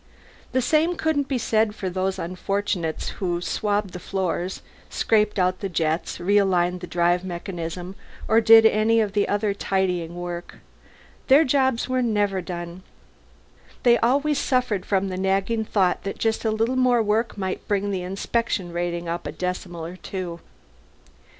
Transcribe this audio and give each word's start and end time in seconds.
The 0.51 0.63
same 0.63 0.95
couldn't 0.95 1.27
be 1.27 1.37
said 1.37 1.75
for 1.75 1.87
the 1.87 2.03
unfortunates 2.17 3.09
who 3.21 3.39
swabbed 3.39 3.91
the 3.93 3.99
floors, 3.99 4.63
scraped 4.89 5.37
out 5.37 5.59
the 5.59 5.69
jets, 5.69 6.17
realigned 6.19 6.79
the 6.79 6.87
drive 6.87 7.23
mechanism, 7.23 7.95
or 8.27 8.41
did 8.41 8.65
any 8.65 8.99
other 9.27 9.53
tidying 9.53 10.15
work. 10.15 10.57
Their 11.27 11.43
jobs 11.43 11.87
were 11.87 12.01
never 12.01 12.41
done; 12.41 12.81
they 13.83 13.99
always 13.99 14.39
suffered 14.39 14.87
from 14.87 15.09
the 15.09 15.17
nagging 15.17 15.65
thought 15.65 16.03
that 16.03 16.17
just 16.17 16.43
a 16.45 16.49
little 16.49 16.75
more 16.75 17.03
work 17.03 17.37
might 17.37 17.67
bring 17.67 17.91
the 17.91 18.01
inspection 18.01 18.73
rating 18.73 19.07
up 19.07 19.27
a 19.27 19.31
decimal 19.31 19.85
or 19.85 19.97
two. 19.97 20.39